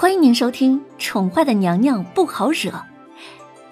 [0.00, 2.70] 欢迎您收听《宠坏的娘娘不好惹》，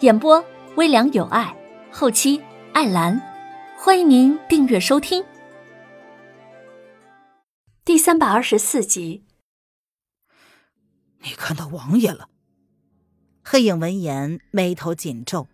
[0.01, 1.57] 演播微凉有爱，
[1.93, 2.43] 后期
[2.73, 3.23] 艾兰。
[3.79, 5.25] 欢迎您订阅收听
[7.85, 9.23] 第三百二十四集。
[11.21, 12.29] 你看到王爷了？
[13.45, 15.47] 黑影闻言，眉头紧皱，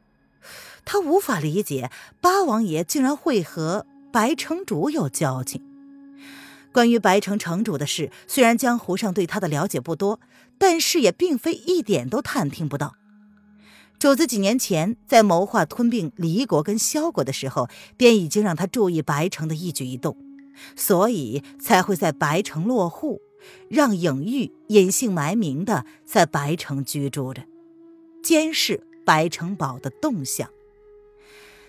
[0.87, 1.91] 他无法理解
[2.23, 5.63] 八王爷竟然会和白城主有交情。
[6.73, 10.19] 关于白城城主的事，虽然江湖上对他的了解不多，
[10.63, 12.95] 但是也并非一点都探听不到。
[13.99, 20.17] 主子几年前在谋划吞并黎国跟萧国的时候，便已经让他注意白城的一举一动，
[20.77, 23.21] 所以才会在白城落户，
[23.69, 27.43] 让影玉隐姓埋名的在白城居住着，
[28.23, 30.49] 监视白城堡的动向。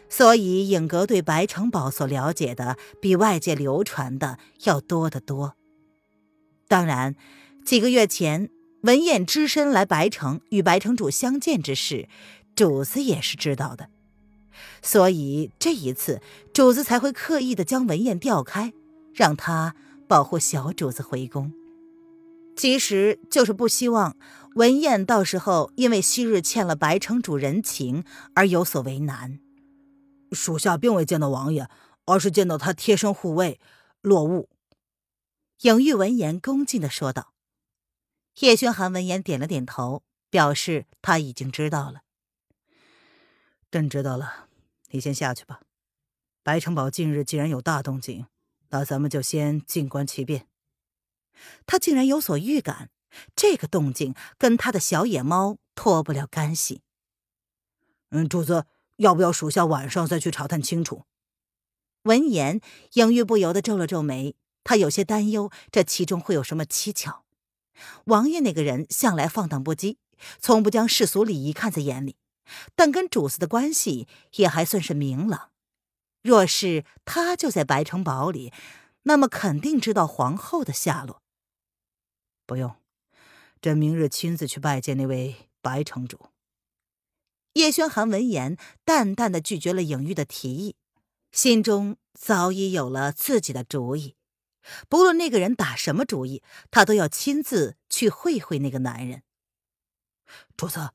[0.08, 5.56] 所以，影阁对白城堡所了解的比外界流传的要多得多。
[6.68, 7.16] 当然，
[7.66, 8.50] 几个月前
[8.84, 12.10] 文彦只身来白城与白城主相见之事，
[12.54, 13.90] 主子也是知道的。
[14.82, 16.22] 所以这一次，
[16.54, 18.74] 主子才会刻意的将文彦调开，
[19.14, 19.74] 让他
[20.06, 21.54] 保护小主子回宫。
[22.58, 24.18] 其实就是不希望
[24.56, 28.04] 文彦到时候因为昔日欠了白城主人情
[28.36, 29.40] 而有所为难。
[30.34, 31.70] 属下并未见到王爷，
[32.06, 33.60] 而是见到他贴身护卫
[34.02, 34.50] 落雾。
[35.62, 37.33] 影玉闻言恭敬的说道。
[38.40, 42.02] 叶轩寒闻言点了点头，表示他已经知道了。
[43.72, 44.50] 朕知道了，
[44.92, 45.62] 你先下去吧。
[46.44, 48.28] 白城堡近日既然有大动静，
[48.70, 50.48] 那咱们就先静观其变。
[51.66, 52.90] 他竟然有所预感，
[53.36, 56.82] 这个动静跟他的小野猫脱不了干系。
[58.10, 58.66] 嗯，主子。
[58.98, 61.06] 要不要属下晚上再去查探清楚？
[62.04, 62.62] 闻言，
[62.94, 67.23] 影玉不由得皱了皱眉，他有些担忧这其中会有什么蹊跷。
[68.06, 69.98] 王爷那个人向来放荡不羁，
[70.40, 72.16] 从不将世俗礼仪看在眼里，
[72.76, 75.52] 但跟主子的关系也还算是明朗。
[76.22, 78.54] 若是他就在白城堡里，
[79.04, 81.22] 那么肯定知道皇后的下落。
[82.46, 82.76] 不用，
[83.62, 86.28] 朕明日亲自去拜见那位白城主。
[87.54, 90.76] 叶轩寒闻言，淡淡的拒绝了影玉的提议，
[91.32, 94.16] 心中早已有了自己的主意。
[94.90, 96.42] 不论那个人打什么主意，
[96.72, 99.24] 他都要亲自去会会那个男人。
[100.56, 100.92] 主子，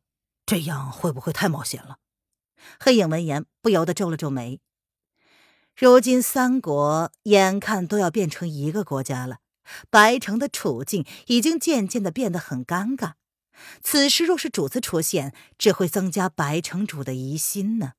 [0.46, 1.98] 这样会不会太冒险了？
[2.80, 4.60] 黑影闻言不由得皱了皱眉。
[5.76, 9.38] 如今三国眼看都要变成一个国家了，
[9.90, 13.12] 白城的处境已经渐渐的变得很尴尬。
[13.82, 17.92] 此时若是主子出现，只会增加白城主的疑心呢。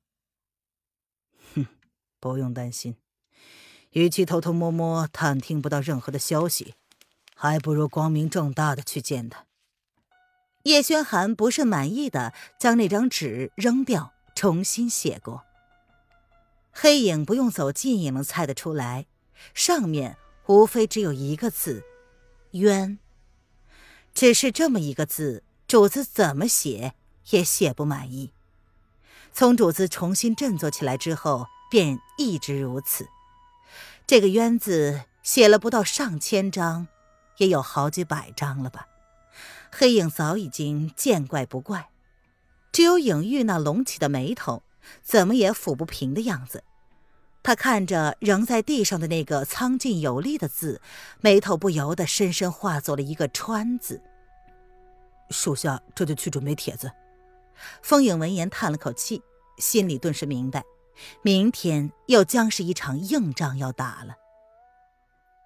[1.54, 1.66] 哼，
[2.18, 2.96] 不用担心，
[3.92, 6.74] 与其偷偷摸摸探听不到任何的消息，
[7.34, 9.46] 还不如光明正大的去见他。
[10.64, 15.44] 叶轩寒不甚满意的将那张纸扔掉，重新写过。
[16.72, 19.06] 黑影不用走近也能猜得出来，
[19.54, 21.82] 上面无非只有一个字：
[22.52, 22.98] 冤。
[24.12, 25.44] 只是这么一个字。
[25.66, 26.94] 主子怎么写
[27.30, 28.32] 也写不满意。
[29.32, 33.08] 从主子重新振作起来之后，便一直如此。
[34.10, 36.88] 这个“冤”字写了不到上千章，
[37.36, 38.88] 也有好几百章了吧？
[39.70, 41.90] 黑影早已经见怪不怪，
[42.72, 44.64] 只有影玉那隆起的眉头，
[45.04, 46.64] 怎么也抚不平的样子。
[47.44, 50.80] 他看着仍在地上的那个苍劲有力的字，
[51.20, 54.02] 眉头不由得深深化作了一个“川”字。
[55.30, 56.90] 属下这就去准备帖子。
[57.80, 59.22] 风影闻言叹了口气，
[59.58, 60.64] 心里顿时明白，
[61.22, 64.16] 明天又将是一场硬仗要打了。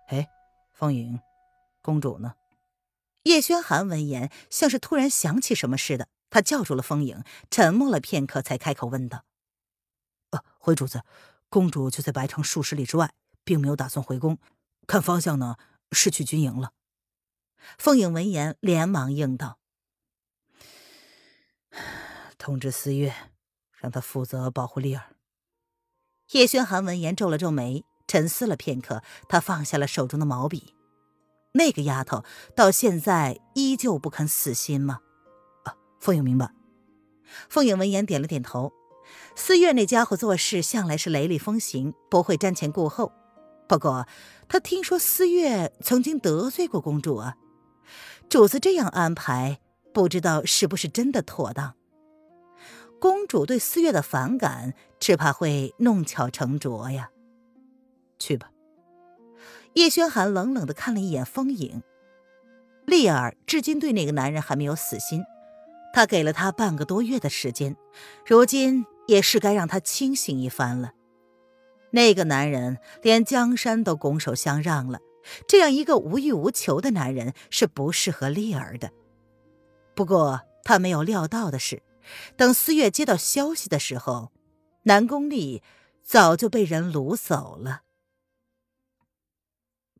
[0.09, 0.29] 哎，
[0.73, 1.21] 风影，
[1.83, 2.35] 公主呢？
[3.23, 9.25] 叶轩寒闻言，像是突然想起什么似的，他叫住了风影，沉默了片刻，才开口问道
[10.31, 11.03] ：“啊，回主子，
[11.49, 14.39] 公主就在白城数十里之外，并没有打算回宫，
[14.87, 15.57] 看方向呢，
[15.93, 16.73] 是去军营了。”
[17.79, 19.59] 风影闻言，连忙应道。
[22.37, 23.15] 通知思月，
[23.73, 25.14] 让他负责保护丽儿。
[26.33, 30.75] 叶轩寒闻言皱了皱眉，沉思了片刻，他放下了手中的毛笔。
[31.53, 32.25] 那个丫头
[32.57, 35.01] 到现在依旧不肯死心吗？
[35.65, 36.51] 啊，凤影明白。
[37.49, 38.73] 凤影闻言点了点头。
[39.37, 43.13] 思月那家伙做事向来是雷厉风行，不会瞻前顾后。
[43.69, 44.07] 不过
[44.49, 47.37] 他听说思月曾经得罪过公主啊，
[48.29, 49.61] 主子这样安排。
[49.93, 51.77] 不知道是不是真的妥当？
[52.99, 54.75] 公主对思月的反感，
[55.05, 57.11] 只怕会弄巧成拙呀。
[58.19, 58.51] 去吧。
[59.75, 61.83] 叶轩寒冷冷的看了一眼风影，
[62.87, 65.23] 丽儿至今对那个男人还没有死心，
[65.93, 67.77] 他给了他半个多月的时间，
[68.25, 70.93] 如今也是该让他清醒一番了。
[71.91, 75.01] 那个男人连江山都拱手相让了，
[75.47, 78.91] 这样一个无欲无求的男人是不适合丽儿的。
[79.95, 81.83] 不过他没有料到的是，
[82.39, 84.31] 等思月接到消息的时候，
[84.85, 85.63] 南宫丽
[86.03, 87.83] 早就被人掳走了。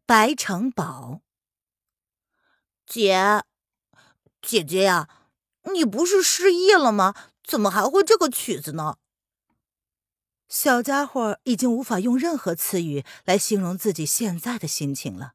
[0.07, 1.21] 白城堡。
[2.87, 3.43] 姐，
[4.43, 5.09] 姐姐呀，
[5.73, 7.15] 你不是失忆了吗？
[7.43, 8.97] 怎么还会这个曲子呢？
[10.49, 15.33] 小家伙已经无法用任何词语来形容自己现在的心情了。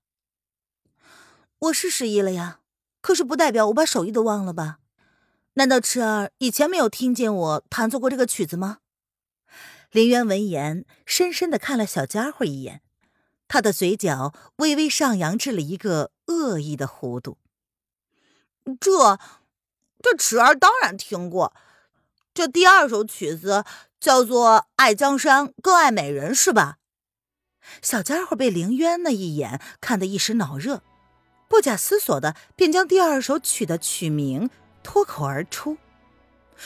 [1.58, 2.62] 我是失忆了呀，
[3.02, 4.80] 可是不代表我把手艺都忘了吧？
[5.54, 8.78] 难道池儿以前没有听见我弹奏过这个曲子吗？
[9.92, 12.82] 林渊闻言，深深的看了小家伙一眼，
[13.48, 16.12] 他的嘴角微微上扬至了一个。
[16.30, 17.40] 恶意的弧度，
[18.80, 19.18] 这
[20.00, 21.56] 这池儿当然听过。
[22.36, 23.66] 这第二首曲子
[24.00, 26.78] 叫做《爱江山更爱美人》，是吧？
[27.82, 30.84] 小家伙被凌渊那一眼看得一时脑热，
[31.48, 34.52] 不假思索的便将第二首曲的曲名
[34.84, 35.78] 脱口而出。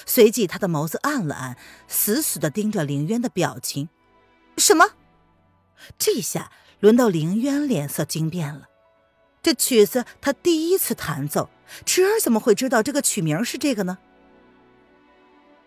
[0.06, 1.58] 随即，他的眸子暗了暗，
[1.88, 3.90] 死死的盯着凌渊的表情。
[4.58, 4.92] 什么？
[5.98, 8.70] 这下轮到凌渊脸色惊变了。
[9.42, 11.50] 这曲子他第一次弹奏，
[11.86, 13.98] 池儿怎么会知道这个曲名是这个呢？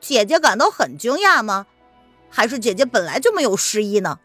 [0.00, 1.66] 姐姐感到很惊讶吗？
[2.30, 4.18] 还是姐姐本来就没有失忆呢？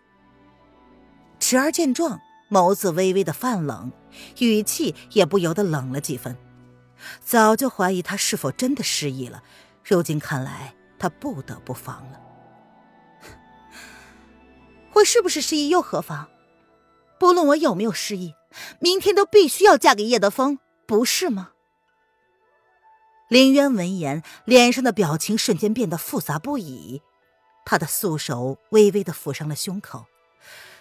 [1.39, 3.91] 池儿见状，眸子微微的泛冷，
[4.39, 6.37] 语气也不由得冷了几分。
[7.19, 9.43] 早就怀疑他是否真的失忆了，
[9.83, 12.21] 如今看来他不得不防了。
[14.93, 16.29] 我是不是失忆又何妨？
[17.19, 18.33] 不论我有没有失忆。
[18.81, 21.51] 明天都必须要嫁给叶德风，不是吗？
[23.29, 27.01] 林渊闻言，脸上的表情瞬间变得复杂不已。
[27.63, 30.07] 他的素手微微的抚上了胸口，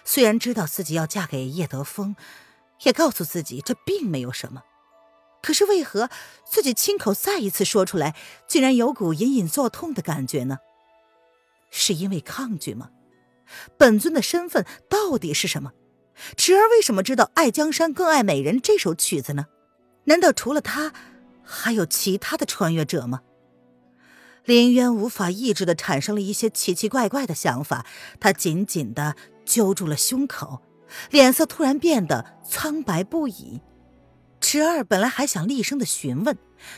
[0.03, 2.17] 虽然知道自己要嫁给叶德风，
[2.81, 4.63] 也告诉自己这并没有什么，
[5.41, 6.09] 可是为何
[6.45, 8.15] 自己亲口再一次说出来，
[8.47, 10.59] 竟然有股隐隐作痛的感觉呢？
[11.69, 12.89] 是因为抗拒吗？
[13.77, 15.71] 本尊的身份到底是什么？
[16.37, 19.45] 池儿为什么知道《爱江山更爱美人》这首曲子呢？
[20.05, 20.93] 难道除了他，
[21.43, 23.21] 还有其他的穿越者吗？
[24.45, 27.85] 林渊无法抑制的产生了一些奇奇怪怪的想法，
[28.19, 29.15] 他紧紧的
[29.45, 30.61] 揪住了胸口，
[31.09, 33.61] 脸色突然变得苍白不已。
[34.41, 36.35] 池儿本来还想厉声的询问，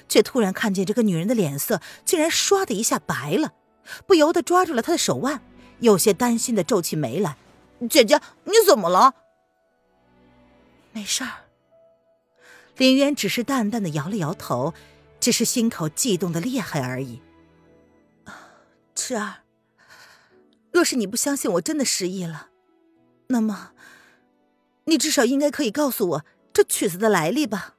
[0.08, 3.54] 却突然看见这个女人的脸色竟然唰的一下白了，
[4.06, 5.42] 不由得抓住了她的手腕，
[5.80, 7.38] 有些担心的皱起眉来
[7.90, 9.16] ：“姐姐，你怎么了？”
[10.92, 11.46] 没事儿，
[12.78, 14.74] 林渊只是淡淡的摇了摇头，
[15.20, 17.22] 只是心口悸动的厉害而已。
[18.94, 19.38] 池儿，
[20.72, 22.50] 若是你不相信我真的失忆了，
[23.28, 23.72] 那么，
[24.86, 27.76] 你至少应该可以告诉我这曲子的来历吧？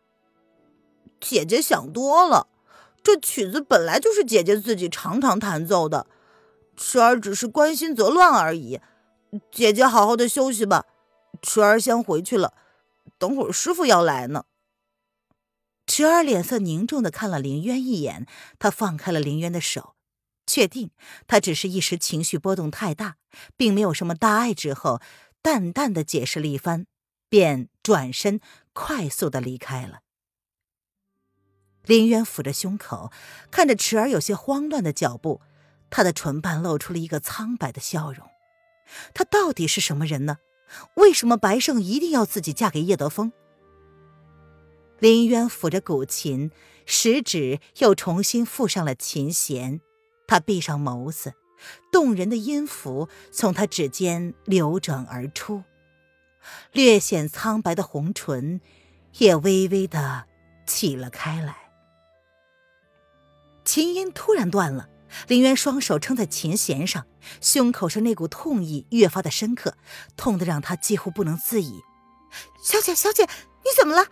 [1.20, 2.48] 姐姐想多了，
[3.02, 6.06] 这曲子本来就是姐姐自己常常弹奏的，
[6.76, 8.80] 池儿只是关心则乱而已。
[9.50, 10.86] 姐姐好好的休息吧，
[11.40, 12.52] 池儿先回去了。
[13.16, 14.44] 等会儿师傅要来呢。
[15.86, 18.26] 池儿脸色凝重的看了林渊一眼，
[18.58, 19.94] 他放开了林渊的手，
[20.46, 20.90] 确定
[21.26, 23.16] 他只是一时情绪波动太大，
[23.56, 25.00] 并没有什么大碍之后，
[25.40, 26.86] 淡淡的解释了一番，
[27.28, 28.40] 便转身
[28.74, 30.00] 快速的离开了。
[31.86, 33.10] 林渊抚着胸口，
[33.50, 35.40] 看着池儿有些慌乱的脚步，
[35.88, 38.28] 他的唇瓣露出了一个苍白的笑容。
[39.14, 40.38] 他到底是什么人呢？
[40.96, 43.32] 为什么白胜一定要自己嫁给叶德风？
[44.98, 46.50] 林渊抚着古琴，
[46.86, 49.80] 食指又重新附上了琴弦。
[50.26, 51.34] 他闭上眸子，
[51.92, 55.62] 动人的音符从他指尖流转而出，
[56.72, 58.60] 略显苍白的红唇
[59.18, 60.24] 也微微的
[60.66, 61.56] 起了开来。
[63.64, 64.88] 琴音突然断了。
[65.28, 67.06] 林渊双手撑在琴弦上，
[67.40, 69.76] 胸口上那股痛意越发的深刻，
[70.16, 71.82] 痛得让他几乎不能自已。
[72.60, 74.08] 小姐，小姐，你怎么了？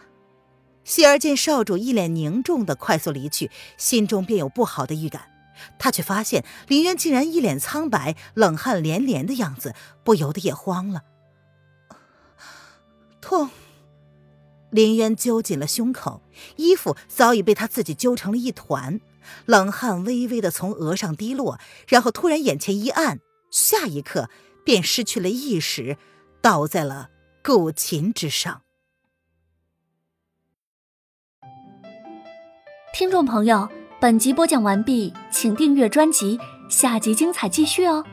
[0.84, 5.28] 希儿见少主一脸凝重的快速离去，心中便有不好的预感。
[5.76, 9.74] 他却发现林渊竟然一脸苍白、冷汗连连的样子，
[10.04, 11.02] 不由得也慌了。
[13.22, 13.48] 痛！
[14.70, 16.20] 林渊揪紧了胸口，
[16.56, 19.00] 衣服早已被他自己揪成了一团。
[19.46, 24.28] 冷汗微微的从额上滴落，然后突然眼前一暗，下一刻
[24.64, 25.96] 便失去了意识，
[26.40, 27.10] 倒在了
[27.44, 28.62] 古琴之上。
[32.92, 33.68] 听众朋友，
[34.00, 36.38] 本集播讲完毕，请订阅专辑，
[36.68, 38.04] 下集精彩继续哦。